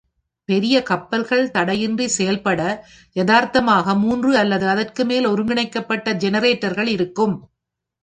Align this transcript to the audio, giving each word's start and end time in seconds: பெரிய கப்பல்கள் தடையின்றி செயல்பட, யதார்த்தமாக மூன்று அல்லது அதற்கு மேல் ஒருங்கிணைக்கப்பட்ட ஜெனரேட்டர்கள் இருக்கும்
பெரிய 0.49 0.75
கப்பல்கள் 0.83 1.51
தடையின்றி 1.51 2.07
செயல்பட, 2.07 2.59
யதார்த்தமாக 3.15 3.95
மூன்று 3.95 4.37
அல்லது 4.37 4.67
அதற்கு 4.67 5.05
மேல் 5.05 5.25
ஒருங்கிணைக்கப்பட்ட 5.25 6.13
ஜெனரேட்டர்கள் 6.17 6.91
இருக்கும் 6.91 7.37